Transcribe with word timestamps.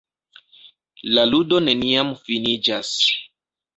La 1.17 1.27
ludo 1.33 1.61
neniam 1.67 2.11
finiĝas. 2.23 2.93